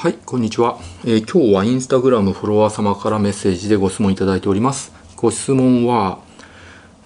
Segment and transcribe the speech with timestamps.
[0.00, 4.92] はい、こんにちは、えー、今日はインスタグラムフォロワー様からメッセージでご質問いただいております。
[5.16, 6.20] ご質問は、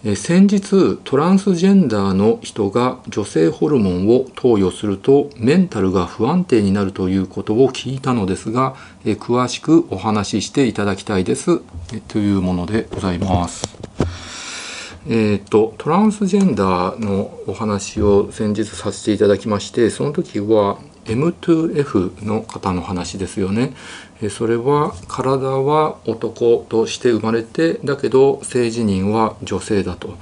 [0.04, 8.76] えー、先日トランスジェンダーの人が女性ホルモンを投与するとメンタルが不安定になるということを聞いたのですが、
[9.06, 11.62] えー、詳しくお話ししていただきたいです、
[11.94, 13.64] えというものでございます。
[15.08, 23.74] えーと、トランスジェンダーのお話を先日させていただきましてその時は M2F の方の話ですよね。
[24.30, 30.16] それは体は男として生まれてだけど性自認は女性だと。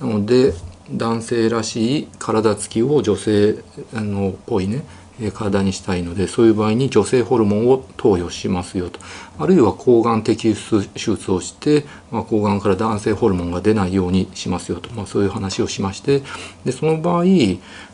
[0.00, 0.52] なので
[0.90, 3.56] 男性らしい体つきを女性
[3.92, 4.84] のっぽいね
[5.32, 9.00] 体にしたいのでそういう場合に女性ホルモンを投与しますよと。
[9.38, 16.22] あるいは抗がん摘出手術をして、まあ、抗がんから男性ホルモンが出ないようにしますよと、まあ、そういう話をしまして。
[16.64, 17.24] でその場合、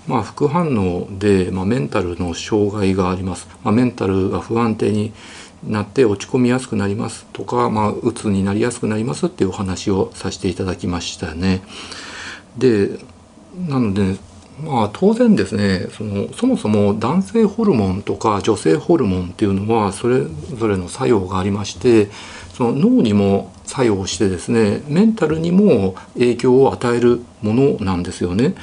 [0.06, 5.12] まあ、副反応で、まあ、メンタルの障害があります、まあ、メンタルが不安定に
[5.64, 11.62] なって落ち込みやすくなりますとか、まあ、うつになりやすくなりますっていうお話をさせていただきましたね。
[12.58, 12.98] で
[13.68, 14.16] なので
[14.60, 22.08] まあ当然ですねそのそもそも男性ホルモンとか女性ホルモンっていうのはそれぞれの作用がありまして
[22.54, 28.54] その脳にも作用してですねメンタルにも影響を与えるものなんですよね。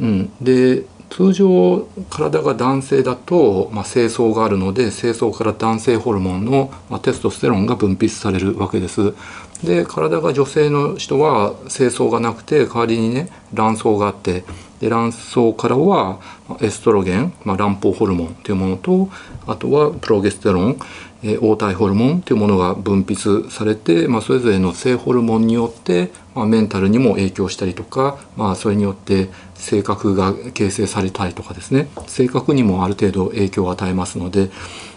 [0.00, 9.14] うん、で通常体が男性だと、まあ、精巣があるので精巣から男性ホルモンの、まあ、テストステロンが分泌されるわけです。
[9.62, 14.44] で体が女性の人は精巣がなくて代わりにね卵巣があって
[14.84, 16.20] で卵巣からは
[16.60, 19.08] エストロゲン、まあ、卵胞ホルモンというものと
[19.46, 20.76] あとはプロゲステロン、
[21.22, 34.50] えー、黄体ホルモンというものが分泌されて、まあ、それぞれの性ホルモンによって、まあ、メンタルにも影響したりとか、まあ、それによって性格が形成されたりとかですね性格にもある程度影響を与えますので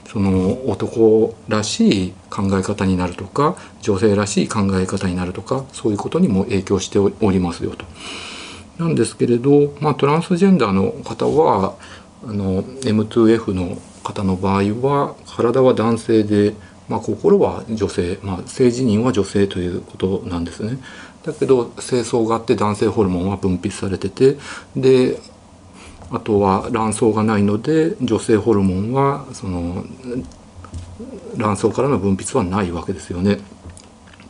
[0.05, 7.85] その男らしい考え方になるとか女性らしい考え方になるとかそういうことにも影響しておりますよと。
[8.77, 11.75] なんですけれど、まあ、トランスジェンダーの方は
[12.23, 16.53] あの M2F の方の場合は体は男性で、
[16.87, 20.79] まあ、心は女性、まあ、性自認は女性ということなんですね。
[21.23, 24.37] だけど精巣があって男性ホルモンは分泌されてて
[24.75, 25.19] で
[26.09, 29.83] あとは卵巣がないので女性ホルモンはその
[31.35, 33.39] 卵巣からの分泌はないわけですよね。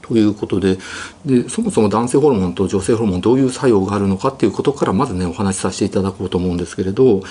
[0.07, 0.77] ということで
[1.25, 7.21] でそもそも男性ホルモンと女性ホルモンどういう作用があるのかっていうことからまずねお話しさせていただこうと思うんですけれど、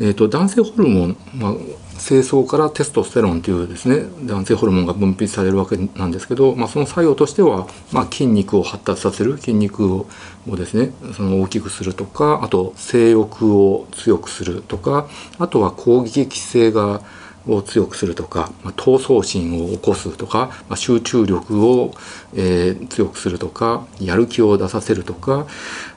[0.00, 1.54] えーと、男性ホルモン、まあ、
[1.98, 10.06] 精巣からテストステロンというですね男性ホルモンが分泌されるわけなんですけど、まあ、その作用としては、まあ、筋肉を発達させる筋肉を
[10.48, 17.02] をですねその大きくするとかあと性欲を強くするとかあとは攻撃性が
[17.46, 21.92] を強くするとか、まあ、闘争心を起こすとか、まあ、集中力を、
[22.34, 25.46] えー、強くするとかやる気を出させるとか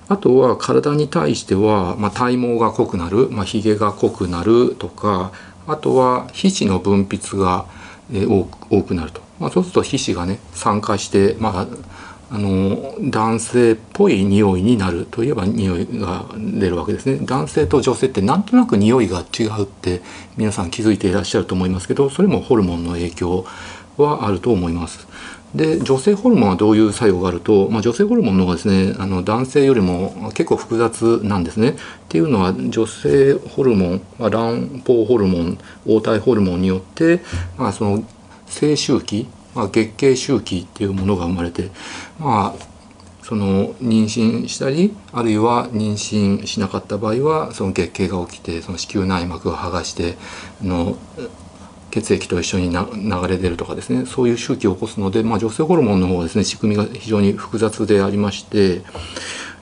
[0.07, 5.31] あとは体に対しては、まあ、体毛が濃くなる、まあ、髭が濃くなるとか
[5.67, 7.65] あとは皮脂の分泌が、
[8.11, 11.67] えー、多くなると、まあ、そうすると皮脂がね酸化して、まあ、
[12.31, 17.19] あの男性っぽい匂いになるといえば匂いが出るわけですね。
[17.25, 20.01] 男性と女性ってなんとなく匂いが違うって
[20.37, 23.45] 皆さん気づいていらっしゃると思いますけどそれもホルモンの影響
[23.97, 25.07] はあると思います。
[25.55, 31.69] で女性ホルモンはどういう作用があると、まあ、女性ホルモンの方がですねあの男性よりも結構複雑なんですね。
[31.69, 31.75] っ
[32.07, 35.57] ていうのは女性ホルモン、まあ、卵胞ホルモン
[35.87, 37.21] 黄体ホルモンによって、
[37.57, 38.03] まあ、その
[38.45, 41.69] 性周期まあ、月経周期っていうものが生まれて
[42.19, 42.69] まあ
[43.23, 50.17] その妊娠したりあるいは妊娠しなかった場合はその月経が起きてその子宮内膜を剥がして
[50.63, 50.97] の
[51.91, 58.81] 血液と一緒に流れ出るとかですねそういう周期を起こすので、まあ、女性ホルモンの方はですね仕組みが非常に複雑でありまして、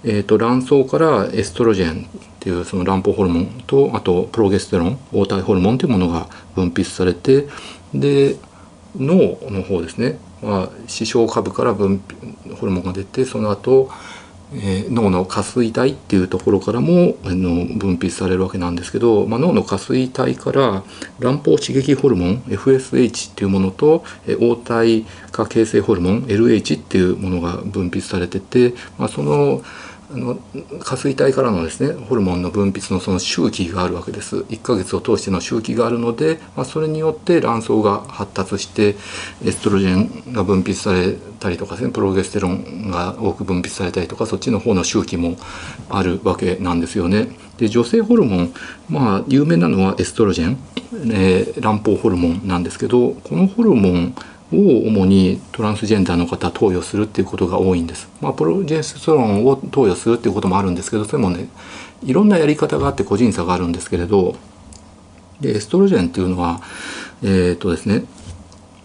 [0.04, 2.08] えーと、卵巣からエストロジェンっ
[2.40, 7.48] ていうその卵胞ホルモンとあとプロゲステロン黄体ホルモンというものが分泌されて
[7.94, 8.36] で
[8.96, 12.02] 脳の方ですね、まあ、視床下部から分
[12.60, 13.90] ホルモンが出てその後、
[14.54, 20.84] えー、脳の下垂体っていうところからもあの分泌されるわけなんですけど、まあ、脳の下垂体から
[21.20, 29.62] 卵胞刺激ホルモン FSH っていうものと、えー、黄体化形成ホルモン LH っていうものが分泌されてて、まあ、その
[30.10, 30.40] あの
[30.80, 38.96] 下垂体からのですねホルモンの分泌のその周期があるわけです1ヶ月を通しての周期があるので、まあ、それによって卵巣が発達して
[39.44, 45.36] エストロゲンが分泌されたりとかですねプロゲステロンが多く分泌されたりとかそっちの方の周期も
[45.90, 47.28] あるわけなんですよね。
[47.58, 48.54] で女性ホルモン
[48.88, 50.58] まあ有名なのはエストロゲン、
[51.12, 54.16] えー、卵胞ホルモンなんですけどこのホルモン
[54.54, 58.10] を主にトランスジェンダーの方投与するっていうことが多いんです。
[58.22, 61.48] まあ、プロジェステロンを投与するっていうこともあるんですけどそれもね
[62.04, 64.36] いろんなやり方があって個人差があるんですけれど
[65.42, 66.62] でエストロジェンっていうのは
[67.24, 68.04] えっ、とですね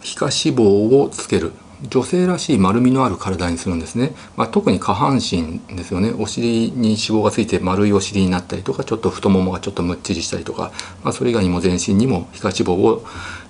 [0.01, 1.53] 皮下脂肪をつける。
[1.89, 6.15] 女性らしい丸みのある体にするんですね、まあ、特に下半身ですよね。
[6.17, 10.71] お尻に脂肪がついて丸いお尻になったりとかちょっと太ももがちょっとむっちりしたりとか、
[11.03, 13.05] まあ、それ以外にも全身にも皮下脂肪を、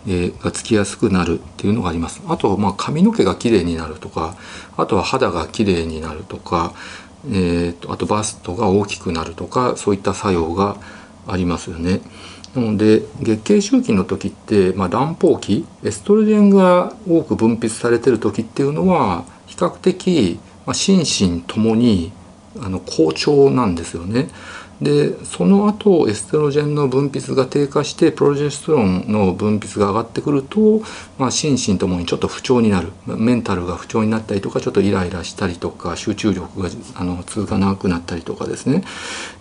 [0.07, 4.37] え、がつきやすくなるっていうのがありますあとま髪の毛がきれいになるとか
[4.77, 6.75] あとは肌がきれいになるとか、
[7.29, 10.77] えーとあとバストが大きくなるとかそういった作用が
[11.27, 12.01] ありますよね。
[12.55, 22.13] なので月経周期の時って、まあ、卵胞期エストロゲンが多く分泌されてる時っていうのは比較的、まあ、心身ともに
[22.61, 24.29] あの好調なんですよね。
[24.81, 30.83] でその後エストロゲンの分泌が低下してプロジェステロンの分泌が上がってくると、
[31.19, 32.93] まあ、心身ともにちょっと不調になる。
[33.07, 38.85] メンタルが不調になったりとかちょっとイライラしたりとか集中力があの続かなくなったりとかですね、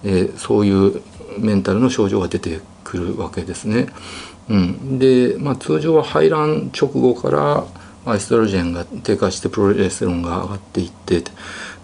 [0.04, 1.01] えー、そういう
[1.39, 3.88] メンタルの症状が出てくるわけですね。
[4.50, 7.66] うん、で、まあ、通常は排卵直後から
[8.07, 11.24] エストロゲンが低下してプロジェステロンが上がっていって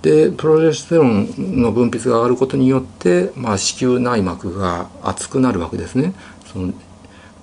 [0.02, 6.14] でプロジェステロンの分泌が上がることによって、まあ、子宮内膜が厚くなるわけですね。
[6.52, 6.74] その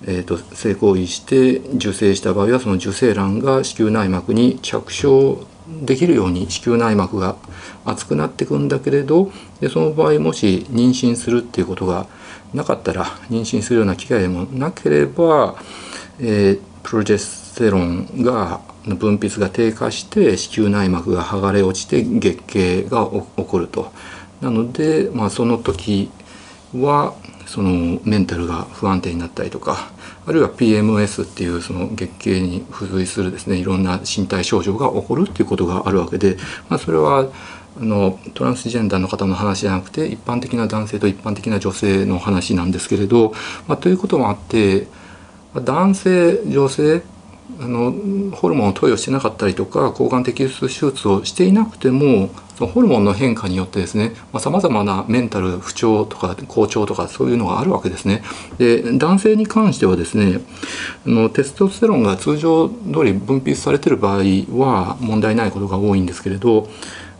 [0.07, 5.43] えーと、性行為して受精した場合はその受精卵が子宮内膜に着床
[5.81, 7.37] できるように子宮内膜が
[7.85, 9.31] 厚くなっていくんだけれど
[9.61, 12.05] でその場合もし妊娠するっていうことが
[12.53, 15.55] なかったら妊娠するような機会もなければ、
[16.19, 23.91] えー、プロジェステロンが分泌が低下して子宮内膜が剥がれ落ちて月経が起こると。
[24.41, 26.11] なので、まあ、その時
[26.75, 27.15] は
[27.45, 29.89] そのメンタルが不安定になったりとか
[30.25, 36.37] あるいは PMS っていうその月経に付随するですねいろんな身体症状が起こるっていうことがあるわけで、
[36.69, 37.29] まあ、それは
[37.79, 43.33] あのトランスジェンダーの方の話じゃなくて一般的な男性と一般的な女性の話なんですけれど、
[43.67, 44.87] まあ、ということもあって
[45.53, 47.03] 男性女性
[47.59, 47.93] あの
[48.35, 58.23] ホルモンを投与してなかったりとか抗がん摘出手術をしていなくてもそのホルモンの変化によってですねさまざ、まなメンタル不調とか好調とかそういうのがあるわけですね。
[58.57, 60.39] で男性に関してはですね
[61.05, 64.23] あのテストステロンが通常通り分泌されてる場合
[64.57, 66.67] は問題ないことが多いんですけれど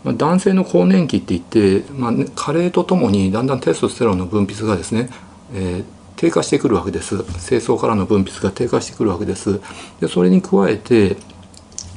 [0.06, 5.10] 男性の更年期っていって、まあ、加齢とともにだんだんテストステロンの分泌がですね、
[5.54, 9.60] えー、低下してくるわけです精巣からの分泌が低下してくるわけです
[10.00, 11.18] でそれに加えて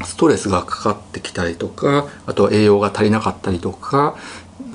[0.05, 4.17] ストレスがかかってきたりとかあとは栄養が足りなかったりとか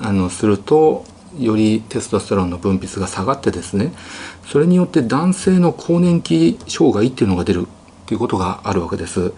[0.00, 1.04] あのすると
[1.38, 3.92] よりテストステロンの分泌が下がってですね
[4.46, 9.32] それによって男性の更年期障害っていうのが出るっていうことがあるわけです。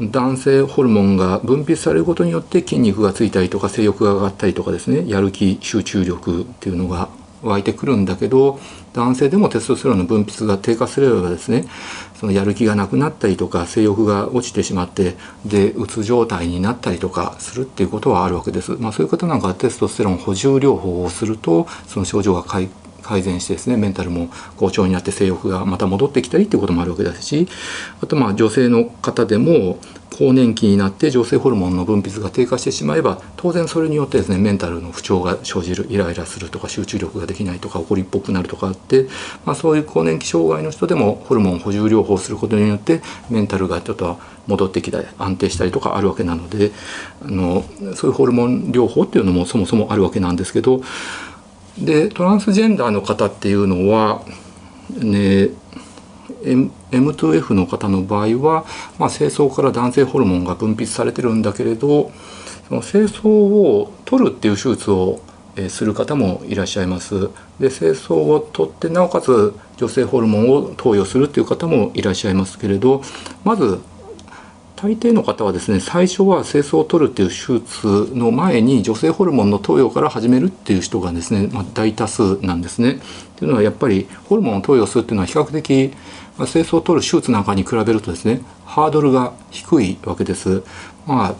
[0.00, 7.08] 男性ホルモンが分泌されることによって筋肉がついたりとか性欲が上がったりとかですねやる気集中力っていうのが
[7.42, 8.58] 湧いてくるんだけど
[8.92, 11.66] 男性でもテストステロンの分泌が低下すればですね
[12.14, 18.72] そのやる気がなくなったりとか性欲が落ちてしまってでうつ状態になったりとかするっていうことはあるわけです。
[18.72, 22.68] まあ、そういう方なんかテストステロン補充療法をするとその症状が改
[23.02, 27.48] 改善してですねメンタルも好調になって性欲がまた戻ってきたりっていうこともあるわけですし
[28.02, 29.78] あとまあ女性の方でも
[30.18, 39.06] 更年期になって女性ホルモンの分泌が低下してしまえば当然それによってですねメンタルの不調が生じるイライラするとか集中力ができないとか怒りっぽくなるとかあって、
[39.44, 46.72] まあ、そういう更年期障害の人でもホルモン補充療法をすることによってメンタルがちょっと戻ってきたり安定したりとかあるわけなので
[47.22, 47.62] あの
[47.94, 50.80] そういうホルモン療法っていうのもそもそもあるわけなんですけど
[51.78, 54.24] でトランスジェンダーの方っていうのは
[54.90, 55.50] ね
[56.42, 58.64] M2F の方の場合は、
[58.98, 62.10] まあ、精巣から男性ホルモンが分泌されてるんだけれど
[62.68, 65.20] その精巣を取るっていう手術を
[65.68, 67.30] する方もいらっしゃいます。
[67.58, 73.02] で精巣を取ってなおかつ女性ホルモンを投与するっていう方もいらっしゃいますけれど
[73.42, 73.80] まず
[74.80, 82.92] 大抵の方はですね最初は精巣を取るっていう手術の前に女性ホルモンの投与から始めるっていう人がですね、まあ、大多数なんですね。
[82.92, 82.94] っ
[83.36, 85.92] ていうのはやっぱりホルモンを投与するっていうのは比較的
[86.38, 90.62] まあ、精巣を取る手術なんかに比べるとですねハードルが低いわけです。
[91.06, 91.34] まあ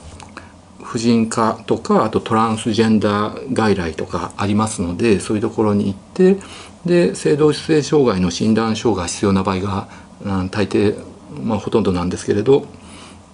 [0.82, 6.38] 婦人科とかあとトランスジェンダー外来とかありますのでそういうところに行って
[6.86, 9.88] で性同一性障害の診断書が必要な場合が、
[10.24, 10.98] うん、大抵、
[11.42, 12.66] まあ、ほとんどなんですけれど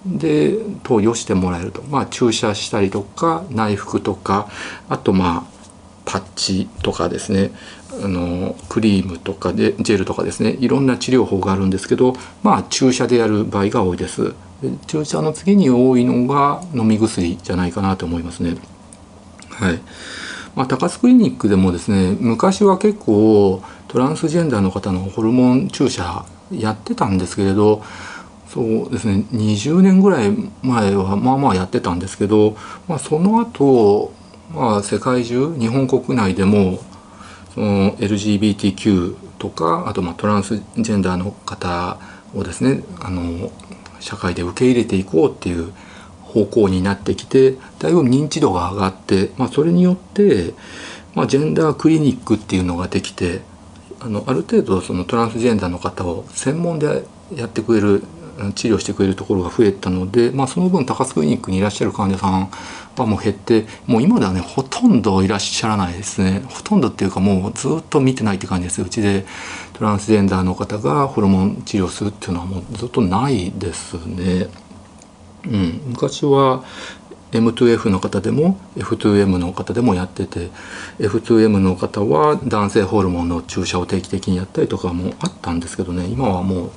[0.05, 4.47] で投与してもらえると、まあ、注射したりとか内服とか
[4.87, 5.55] あとまあ
[6.05, 7.51] パッチとかですね。
[8.03, 10.57] あのクリームとかでジェルとかですね。
[10.59, 14.33] いろんな治療法があるんですけどまあ注射でやる場合が多いです。
[14.87, 18.57] 注射の次に多いのが飲み薬じゃないかなと思いますね。
[19.49, 19.79] はい。
[20.55, 27.83] まあ、高須クリニックでもですね昔は結構トランスジェンダーの方のホルモン注射やってたんですけれど
[28.55, 29.25] そうですね。
[29.33, 30.31] 20年ぐらい
[30.63, 32.55] 前はまあまあやってたんですけど、
[32.87, 34.13] まあ、その後
[34.53, 36.79] まあ世界中日本国内でも
[37.53, 41.99] その LGBTQ とかあとまあトランスジェンダーの方
[42.33, 43.51] をですねあの
[43.99, 45.73] 社会で受け入れていこうっていう
[46.21, 50.53] 方向になってきてだいぶ認知度が上がって、まあ、それによって、
[51.13, 53.41] まあ、ジェンダークリニックっていうのができて
[53.99, 58.03] あのある程度そのトランスジェンダーの方を専門でやってくれる
[58.55, 62.49] 治療してくれるところが増えたので、まあ、その分高須クリニックにいらっしゃる患者さん
[62.97, 66.43] はもう減ってもう今ではねほとんどいらっしゃらないですね。
[66.49, 68.81] ほとんどっていうかもうずっと見てないって感じです。
[68.81, 69.25] うちで
[69.73, 74.47] トランスジェンダーの方がホルモン治療するっていうのはもうずっとないですね。
[75.45, 76.63] うん、昔は
[77.31, 80.49] M2F の方でも F2M の方でもやってて
[80.99, 86.07] F2M の方は男性ホルモンの注射を定期的にやったりとかもあったんですけどね。
[86.07, 86.71] 今はもう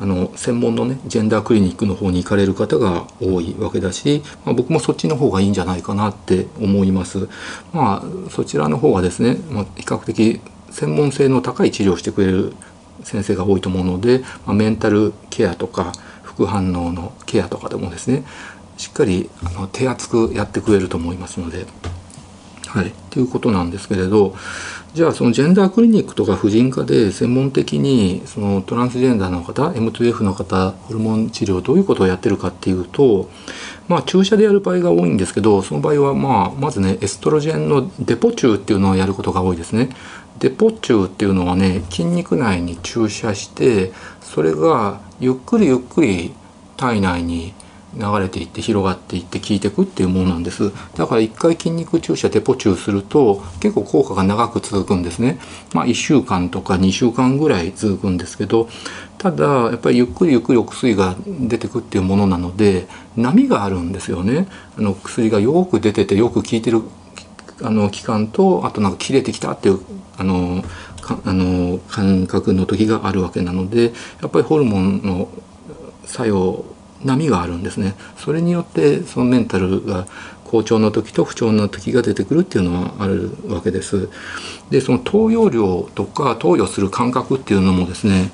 [0.00, 7.28] あの専門のねジェンダークリニックの方に行かれる方が多いわけだし、まあ、僕もそっちの方がいいんじゃないかなって思います。
[7.72, 10.40] まあそちらの方がですね、まあ、比較的
[10.70, 12.54] 専門性の高い治療をしてくれる
[13.02, 15.92] 先生が多いと思うので、まあ、メンタルケアとか
[16.22, 18.24] 副反応のケアとかでもですね
[18.78, 21.66] しっかりあの手厚くやってくれると思いますので。
[22.70, 24.36] はい、ということなんですけれど
[24.94, 33.28] じゃあそのジェンダークリニックとか婦人科で専門的にそのトランスジェンダーの方 M2F の方ホルモン治療どういうことをやってるかっていうと
[33.88, 39.90] まあ注射でやる場合が多いんですけどその場合はまあまずねエストロジェンのデポチューっていうのをやることが多いですね。
[40.38, 46.32] デポチューっていうのはね筋肉内に注射してそれがゆっくりゆっくり
[46.76, 47.52] 体内に
[47.94, 50.72] 流れていって広がっていって効いていくっていうものなんです。
[50.96, 55.38] だから1回筋肉注射デポ注すると結構効果が長く続くんですね。
[55.74, 58.68] まあ1週間とか2週間ぐらい続くんですけど
[59.18, 64.46] ただやっぱりゆっくりゆっくりお薬が出てくっていうものなので波があるんですよね。
[64.78, 66.82] あの薬がよく出ててよく効いてる
[67.62, 69.80] あの期間とあとなんか切れてきたっていう
[70.16, 70.64] あの
[71.24, 73.92] あの感覚の時があるわけなので
[74.22, 75.28] やっぱりホルモンの
[76.04, 76.64] 作用
[77.04, 77.94] 波があるんですね。
[78.16, 80.06] それによってそのメンタルが
[80.44, 84.08] 好調の時と不調の時が出てくるっていうのはあるわけです。
[84.70, 88.32] でその投与量とか投与する感覚っていうのもですね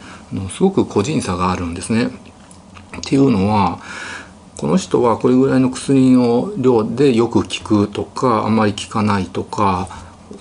[0.51, 2.07] すごく個人差があるんですね。
[2.07, 2.11] っ
[3.03, 3.81] ていうのは
[4.57, 9.89] この人はこれぐらいの薬の量でよく効くとかあんまり効かないとか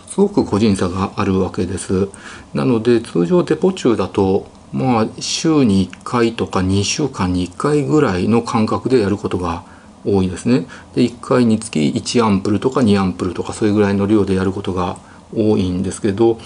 [0.07, 2.07] すごく個人差があるわけです。
[2.53, 9.63] なので通常デポ中だとまあ週に1回とか2週間に1回ぐらいの間隔でやることが
[10.05, 10.67] 多いですね。
[10.95, 14.97] で1回につき1アンプルとか2アンプルとかそれぐらいの量でやることが
[15.33, 16.39] 多いんですけど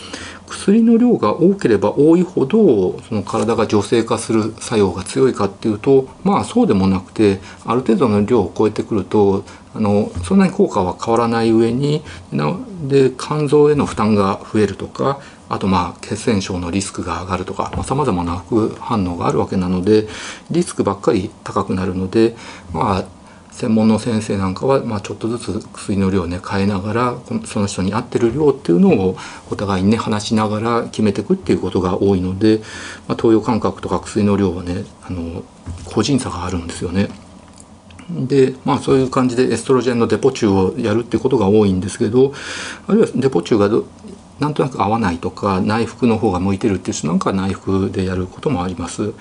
[0.48, 9.44] 薬の量が多ければ多いほどその体が女性化する作用が強いかっていうとまあそうでもなくてある程度の量を超えてくると
[9.76, 12.02] あのそんなに効果は変わらない上に
[12.88, 15.20] で肝臓への負担が増えるとか
[15.50, 20.08] あとまあ血栓症のリスクが上がるとかさまざ、まな副反応があるわけなので
[20.52, 22.36] リスクばっかり高くなるので
[22.72, 23.20] まあ
[23.60, 29.18] 専門の先生なんかは、まあ、ちょっとずつ薬の量をね変えながらその人に合ってる量っていうのを
[29.52, 32.62] お互いにね話しながら決めていくっていうことが多いので、
[33.10, 35.44] まあ、投与間隔とか薬の量はねあの
[35.84, 37.10] 個人差があるんですよね。
[38.10, 42.34] でまあそういう感じでエストロジェンのデポチューをやるっていうことが多いんですけど
[42.88, 43.86] あるいはデポチューが
[44.40, 49.14] なんとなく合わないとか内服の方が向いてるっていう人なんかは内服でやることもあります。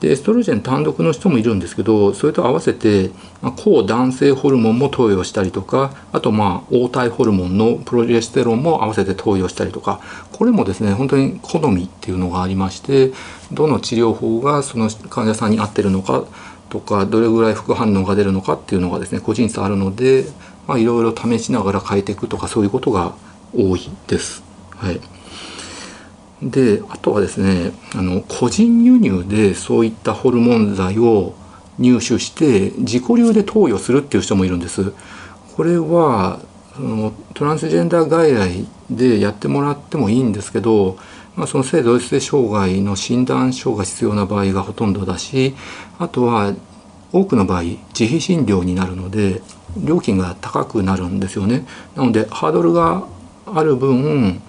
[0.00, 3.10] でエストロジェン単独の人もいるんですけどそれと合わせて、
[3.42, 10.00] まあ、抗男性ホルモンも投与したりとかあとまあ黄体ホルモンのプロジェステロンも合わせて投与したりとか
[10.32, 13.12] これもですね本当に好みっていうのがありまして
[13.52, 16.24] どの治療法がその患者さんに合ってるのか
[16.70, 20.24] とかどれぐらい副反応が出るのかっていうのがですね個人差あるので
[20.68, 23.14] いろいろ試しながら変えていくとかそういうことが
[23.52, 24.49] 多いです。
[24.80, 25.00] はい、
[26.42, 31.34] であとはですねあの個人輸入でそういったホルモン剤を
[31.78, 34.92] 入手して自己流で投与するっていう人もいるんです。
[35.56, 36.40] これは
[36.74, 40.96] そのトランスジェンダー外来でやってもらってもいいんですけど、
[41.36, 45.54] まあ、その性同一性障害の診断書が必要な場合がほとんどだし
[45.98, 46.54] あとは
[47.12, 49.42] 多くの場合自費診療になるので
[49.76, 51.66] 料金が高くなるんですよね。
[51.94, 53.04] なのでハードルが
[53.46, 54.40] ある分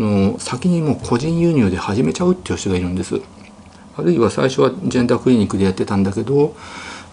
[0.00, 3.20] その先にもう個人輸入で始めちゃうっていう人がいるんです。
[3.98, 6.56] あるいは最初はジェンダークリニックでやってたんだけど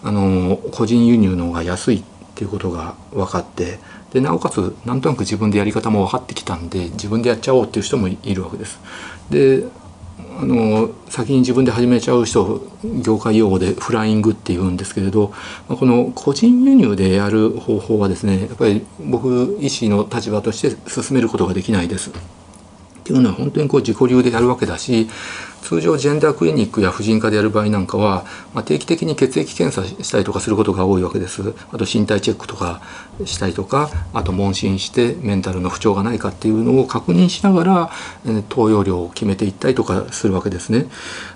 [0.02, 2.02] あの個人輸入の方が安いっ
[2.34, 3.78] ていうことが分かって
[4.14, 8.80] でなおかつなんとなく自分でやり方も分かってきたんで自分でやっちゃおうっていう人もいるわけです。
[9.28, 9.64] で
[10.40, 12.62] あの先に自分で始めちゃう人
[13.02, 15.34] 業界用語でフライングっていうんですけれど
[15.68, 22.37] この個人輸入でやる方法はですねやっぱり僕医師の立場として進めることができないです。
[23.08, 25.08] っていうのは本当にこう自己流でやるわけだし
[25.62, 31.54] 通常ジェンダークリニックや婦人科でやる場合なんかは、まあ、定期的に血液検査したりとかすることが多いわけです。
[31.72, 32.80] あと身体チェックとか
[33.24, 37.90] したりとかあと問診してメンタルの不調がないかっていうのを確認しながら、
[38.26, 40.86] えー、投与量を決めていったりとかするわけですね。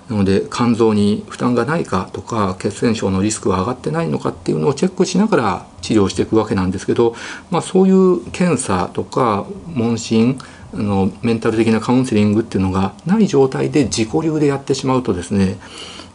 [0.09, 7.15] なので肝臓に負担がないかとか血栓症のリスクは上がってないのかっていうのをチェックしながら治療していくわけなんですけど、
[7.51, 10.39] まあ、そういう検査とか問診
[10.73, 15.57] あのメンタル的なカウンセリングっていうのがない状態で自己流でやってしまうとですね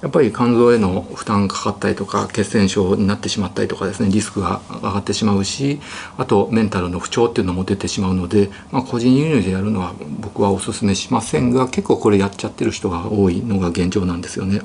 [0.01, 5.81] やっぱり肝臓への負担がかかったりとか血栓症になってしまったりとかですねリスクが上がってしまうし
[6.17, 14.61] あとメンタルの不調っていうのも出てしまうので、まあ、個人輸入でやるのは僕はおすすめしませんが結構これやっちゃってる人が多いのが現状なんですよね。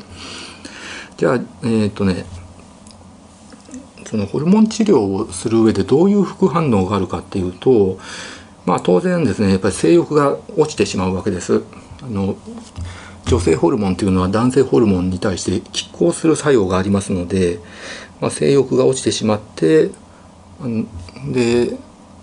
[1.18, 2.26] じゃあえっ、ー、とね
[4.06, 7.98] そのホルモン治療をする上でどういう副反応があるかっていうと
[8.65, 11.63] まあ当然ですねやっぱり性欲が落ちてしまうわけです。
[12.01, 12.36] あの
[13.25, 17.60] 女性ホルモンというのは男性ホルモンに対して拮抗する作用がありますので、
[18.20, 19.89] まあ、性欲が落ちてしまって
[21.32, 21.77] で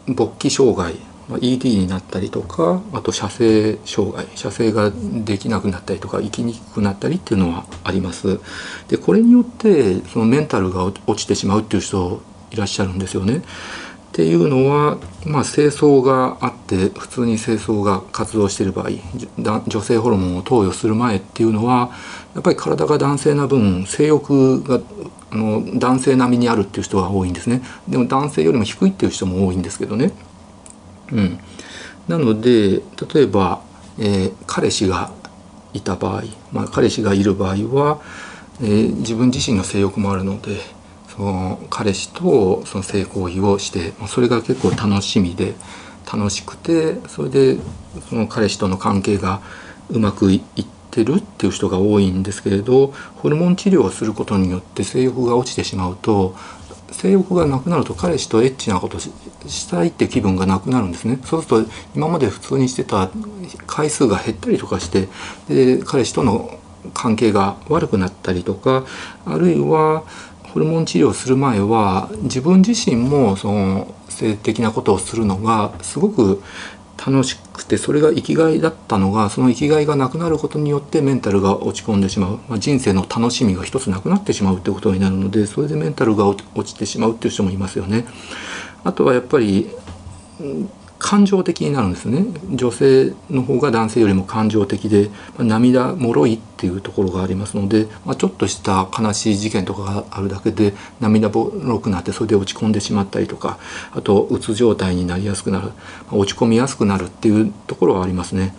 [0.07, 0.95] 勃起障害
[1.39, 8.41] ED になったりとかあと射精障害射精ができなくなったりとか生きにくくなったりっていうのはあります。
[8.89, 12.21] でこれによってそのメンタルが落ちてしまうっていう人
[12.51, 13.43] いらっしゃるんですよね。
[14.11, 18.89] っていうのは、まあ、清掃があって普通に清掃が活動している場合
[19.69, 21.93] 女性ホルモンを投与する前っていうのは
[22.35, 24.81] やっぱり体が男性な分性欲が
[25.31, 30.13] あの男性並みにあるっていう人が多いんですねでも男性よりも低いっていう人も多いんですけどね。
[31.13, 31.39] うん、
[32.09, 32.83] なので
[33.15, 33.63] 例えば、
[33.99, 35.13] えー、彼氏が
[35.73, 38.01] いた場合、まあ、彼氏がいる場合は、
[38.61, 40.80] えー、自分自身の性欲もあるので。
[41.17, 45.55] その彼氏とその性行為をしてそれが結構楽しみで
[46.13, 47.59] 楽しくてそれで
[48.09, 49.41] その彼氏との関係が
[49.91, 50.43] うまくいっ
[50.91, 56.35] てるっていう人が多いんですけれどホルモン治療をすることによって性欲が落ちてしまうと
[56.93, 61.19] 性欲がなくなると彼氏とエッチなことしたいって気分がなくなるんですね。
[61.25, 63.11] そうすると今まで普通にしてた
[63.67, 65.09] 回数が減ったりとかして
[65.49, 66.59] で彼氏との
[66.95, 68.85] 関係が悪くなったりとか
[69.25, 70.05] あるいは
[70.53, 76.43] ホルモン治療する前は自分自身もその性的なことをするのがすごく
[76.99, 88.05] 楽しくてそれが生きがいだったのがその生きがいがなくなることによってメンタルが落ち込んでしまう、まあ、人生の楽しみが一つなくなってしまうってことになるのでそれでメンタルが落ちてしまうっていう人もいますよね。
[88.85, 89.71] あとはやっぱり
[91.01, 103.59] 感情的になるんですね女性の方が男性よりも感情的で、まあ、涙もろいっていうところがありますので、まあ、ちょっとした悲しい事件とかがあるだけで涙もろくなってそれで落ち込んでしまったりとか
[103.93, 105.73] あとうつ状態になりやすくなる、ま
[106.13, 108.55] あ、落ち込みやすくなるっていうところはありますね。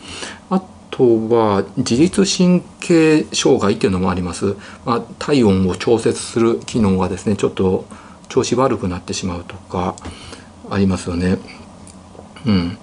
[0.49, 4.55] あとは自律神経障害っていうのもあります。
[4.85, 7.85] まあ、体温を調節する機能がですねちょっと
[8.29, 9.95] 調子悪くなってしまうとか
[10.69, 11.37] ありますよね。
[12.45, 12.77] うん、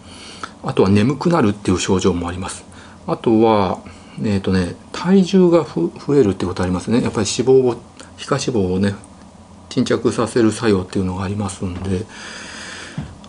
[0.64, 2.64] あとは眠くなるっていう症状もあります。
[3.07, 3.79] あとは
[4.21, 7.03] えーとね、体重が増えるってことありますね。
[7.03, 7.77] やっぱり脂肪を
[8.16, 8.94] 皮下脂肪をね
[9.68, 12.07] 沈着させる作用っていうのがありますんで。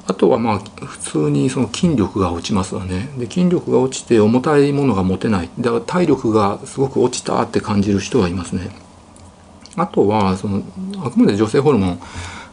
[0.07, 3.11] あとはまあ普通にその筋力が落ちますよね。
[3.19, 5.49] で筋力が落ちて重たいものが持てない。
[5.59, 8.71] だから体力がすごく落ちたって感じる人はいますね。
[9.75, 10.63] あとはその
[11.05, 11.99] あくまで女性ホルモン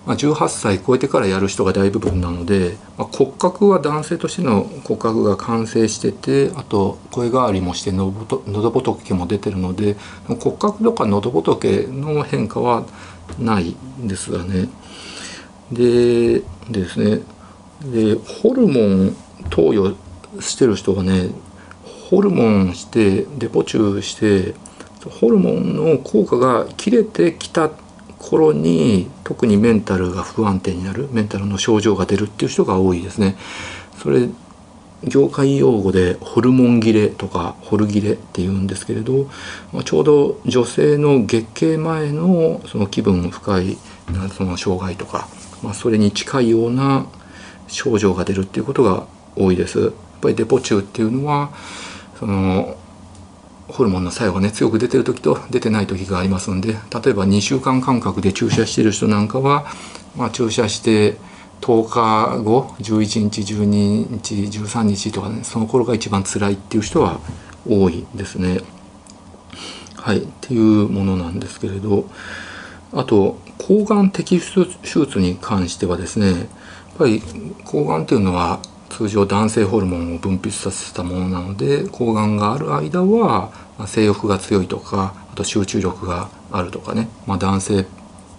[0.07, 9.97] まあ、18歳超えてからやる人が大部分なので、まあ、骨格は男性としての骨格が完成しててあと声変わりもしてのど仏も出てるので
[10.29, 12.87] 骨格とか喉仏の変化は
[13.41, 14.69] ないんですがね。
[15.73, 16.41] で
[16.71, 17.23] ですね
[17.83, 19.17] でホルモン
[19.51, 19.97] 投与
[20.41, 21.31] してる人がね
[22.09, 24.55] ホルモンしてデポチューして
[25.21, 27.86] ホルモンの効果が切れてきたって
[28.27, 33.37] 頃に特にメンタルが不安定になるメンタルの症状が出るっていう人が多いですね。
[34.03, 34.29] それ
[35.05, 39.29] 業界用語でホルモン切れとかホル切れっていうんですけれど
[39.85, 43.77] ちょうど女性の月経前のその気分深い
[44.37, 45.29] その障害とか、
[45.63, 47.07] まあ、それに近いような
[47.69, 49.81] 症状が出るっていうことが多いです。
[49.81, 51.51] やっぱりデポ中っていうのは
[52.19, 52.77] その
[53.69, 56.77] ホルモンの作用がね強く出てる時と出てない時がありますんで例
[57.11, 59.67] えば2週間間隔で注射してる人なんかは、
[60.17, 61.17] まあ、注射して
[61.61, 67.21] 10日後11日12日13日とかねその頃が一番辛いっていう人は
[67.69, 68.61] 多いですね。
[69.97, 72.09] はいっていうものなんですけれど
[72.93, 76.39] あと抗がん摘出手術に関してはですねやっ
[76.97, 77.21] ぱり
[77.65, 83.51] 抗がんっていうのは通常男性ホルモンを分泌させたものなので抗がんがある間は
[83.87, 87.87] 性欲が強いとかあと集中力があるとかね、まあ、男性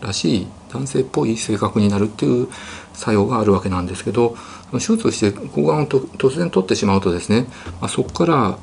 [0.02, 2.48] らしい男性っぽい性格になるっていう
[2.94, 4.36] 作用があるわけなんですけど
[4.74, 7.48] 手術をして抗がんを突然取ってしまうとですね、
[7.80, 8.58] まあ、そこから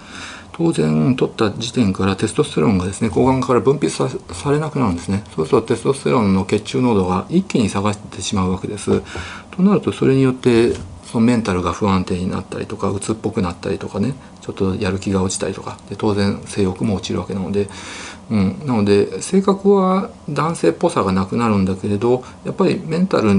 [0.56, 5.24] 当然取った時点からテストステロンがですね抗がんから分泌されなくなるんですね。
[5.34, 9.02] そうするとテストステロンの血中濃度が一気に下がってしまうわけです。
[9.50, 10.74] となるとそれによって
[11.14, 17.68] そのメンタルが不安定になったりとか鬱っぽくなったりとかねちょっとやる気が落ちたりとかで当然性欲も落ちるわけなので、
[18.30, 23.32] うん、なので性格は男性っぽさがなくなるんだけれどやっぱりメンタル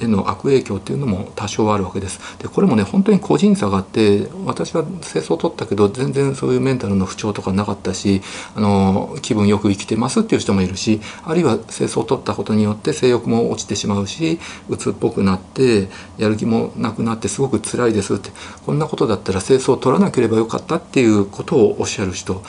[0.00, 2.38] への悪影響っていうのも多少あるわけです。
[2.38, 8.22] でこれもね本当に個人差があって私は清掃を取ったけど全然そういうメンタルの不調とかなかったし
[8.54, 18.30] あの気分よく生きてますっていう人もいるしあるいは清掃を取ったことによって性欲も落ちてしまうし鬱っぽくなってやる気もなくなってすごく辛いですって
[18.64, 22.42] こんなことだったら清掃を取らなければよかったっていうことをおっしゃる人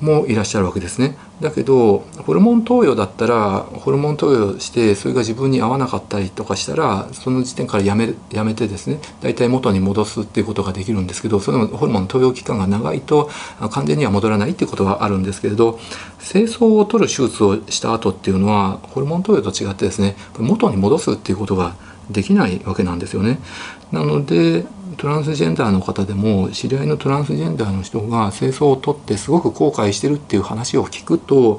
[0.00, 1.16] もいらっしゃるわけですね。
[1.40, 13.30] だけどホルモン投与だったらホルモン投与してそれが自分に合わなかったりとかしたらその時点からやめやめてですね大体元に戻すっていうことができるんですけどそのホルモン投与期間が長いと
[13.70, 15.78] 完全には戻らないっていうことはあるんですけれど
[16.18, 21.76] 精巣を取る手術をした後っていうのはホルモン投与と違ってですね元に戻すっていうことが
[22.10, 23.38] できないわけなんですよね。
[23.92, 24.64] なので
[24.98, 31.58] トランスジェンダーの方でも知り合いのトランスジェンダーの人が清掃を取ってすごく後悔してるっていう話を聞くとやっ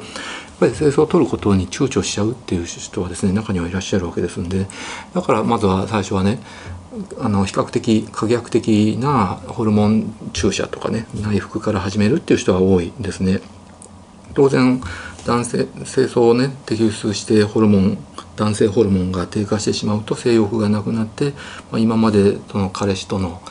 [0.60, 4.67] ぱり清掃を取ることに躊躇しちゃうっていう人はですね中にはいらっしゃるわけですんで
[5.13, 6.39] だからまずは最初はね
[7.19, 13.39] あの比較的可逆的なホルモン注射とかね内服から始めるっていう人は多いですね。
[14.34, 14.82] 当然
[15.25, 17.97] 男性清掃をね摘出してホルモン
[18.36, 21.32] 男性ホルモンが低下してしまうと性欲がなくなって、
[21.71, 23.41] まあ、今までその彼氏との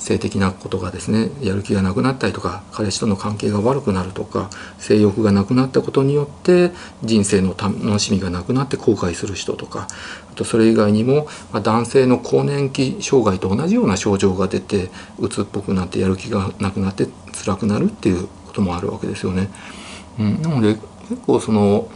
[0.00, 9.86] 性的なことがですねやる気がなくなったりとか彼氏との関係が悪くなるとか性欲がなくなったことによって人生の楽しみがなくなって後悔する人とか
[10.30, 17.06] あとそれ以外にも、まあ、男性の更年期障害と同じような症状が出て鬱っぽくなってやる気がなくなって
[17.44, 19.48] 辛くなるっていうこともあるわけですよね。
[20.18, 20.76] うん、なので
[21.10, 21.88] 結構その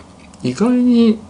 [0.42, 1.20] 意外に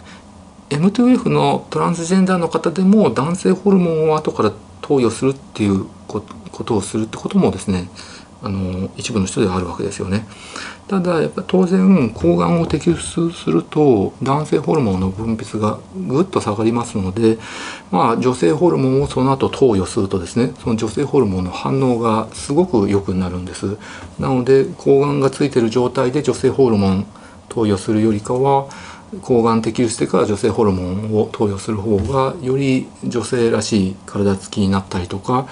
[0.69, 7.87] M2F のトランスジェンダーの方でも男性ホルモンを後から投与するっていうことをするってこともですね
[8.41, 10.25] あの一部の人ではあるわけですよね。
[10.87, 17.39] ただやっぱ当然抗がんを摘出すると男性ホルモンの分泌がぐっと下がりますので、
[17.91, 23.77] まあ、女性ホルモンをその後投与するとですねその女性ホルモンの反応がすごく良くなるんです。
[24.19, 27.07] なので抗がんがついてる状態で女性ホルモン
[27.49, 28.67] 投与するよりかは
[29.21, 35.47] 抗がん摘出してから女性ホルモンを投与する方がより女性らしい体つきになったりとか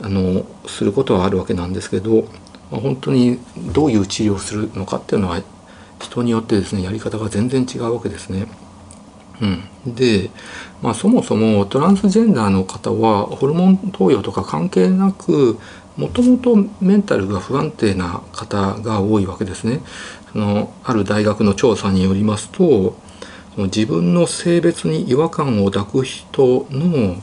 [0.00, 2.22] あのすることはあるわけなんですけど、
[2.70, 3.38] まあ、本当に
[3.72, 5.42] どういう治療をするのかっていうのは
[6.00, 8.46] 人によってですねやり方が全然違うわけですね。
[9.40, 10.30] うん、で、
[10.82, 15.58] まあ、そもそもトランスジェンダーの方はホルモン投与とか関係なく
[15.96, 19.80] もともとメンタルが不安定な方が多いわけですね。
[20.38, 22.96] のある大学の調査によりますと
[23.56, 27.16] 自分の性別に違和感を抱く人の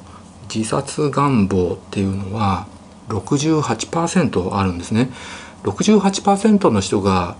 [0.54, 2.68] 自殺願望っていうのは
[3.10, 5.10] 68%あるんですね。
[5.64, 7.36] 68%の人が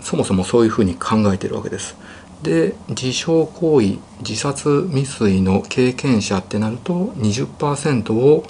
[0.00, 1.96] そもそもそういうふうに考えてるわけです。
[2.42, 8.44] で自傷行為自殺未遂の経験者ってなると20%を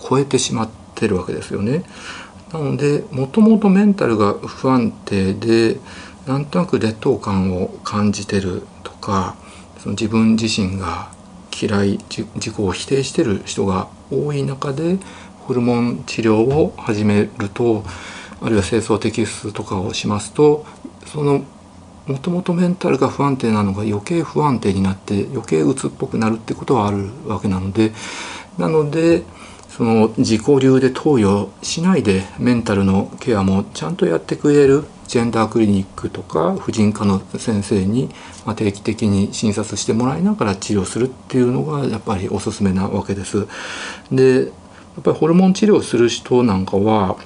[0.00, 1.84] 超えてしまってるわけですよね。
[2.54, 5.80] なのでもともとメンタルが不安定で
[6.24, 9.34] なんとなく劣等感を感じてるとか
[9.80, 11.10] その自分自身が
[11.60, 14.98] 嫌い自己を否定してる人が多い中で
[15.40, 17.82] ホルモン治療を始めると
[18.40, 20.64] あるいは清掃摘出とかをしますと
[21.06, 21.44] その
[22.06, 27.92] もともとメンタルが不安定なのが余計不安定になって余計鬱っぽくなるってことはあるわけなので
[28.58, 29.24] なので
[29.76, 38.08] その自己流で投与しないでメンタルのケアもちゃんとやってくれるジェンダークリニックとか婦人科の先生に
[38.54, 43.48] 定期的に診察してもらいながら治療するっていうのがやっぱりおすすめなわけです。
[44.12, 44.46] でや
[45.00, 47.16] っぱりホルモン治療する人なんかは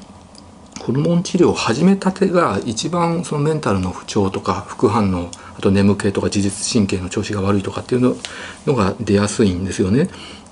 [0.80, 8.16] ホルモン治療を始めたてが一番そのメンタルの不調とか副反応あと眠気とか自律神経の調子が悪いとかっていう
[8.64, 10.08] のが出やすいんですよね。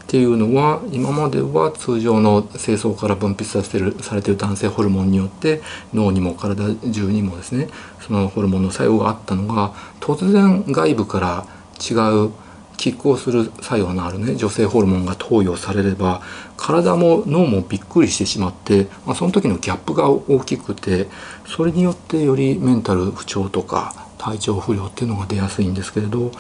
[0.07, 7.69] っていうのは今までは通常の精巣から分泌させてるされてる男性ホルモンによって脳にも体中にもですね
[8.07, 11.47] そのホルモンの作用があったのが突然外部から
[11.81, 11.95] 違
[12.27, 12.31] う
[12.77, 16.23] 拮抗する作用のあるね女性ホルモンが投与されれば
[16.57, 21.09] 体も脳もびっくりしてしまって、まあ、その時のギャップが大きくて
[21.47, 26.31] それによってよりメンタル不調とか体調不良っていうのが出やすいんですけれど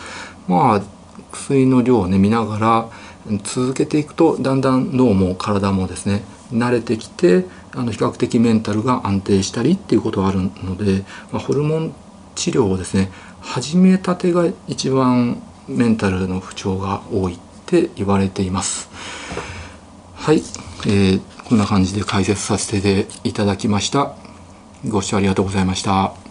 [0.46, 0.82] まあ
[1.32, 2.90] 薬の量をね見ながら
[3.42, 11.94] 続けていくとだんだん脳も体もですね慣れてきてあの比較的メンタルが安定したりっていうことがあるので、まあ、ホルモン
[12.34, 13.10] 治療をですね
[13.40, 18.88] 始めたてが一番メンタルの不調が多いって言われています。
[20.14, 20.36] はい、
[20.86, 24.14] えー、こんな感じで解説させていただきました。
[24.88, 26.25] ご視聴ありがとうございました。